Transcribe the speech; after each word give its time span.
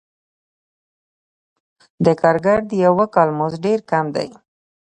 د 2.05 2.07
کارګر 2.21 2.59
د 2.69 2.71
یوه 2.85 3.05
کال 3.15 3.29
مزد 3.39 3.59
ډېر 3.65 3.79
کم 3.89 4.05
دی 4.15 4.29